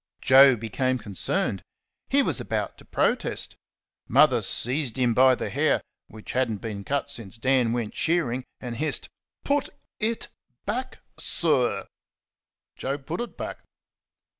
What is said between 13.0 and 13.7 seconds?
it back.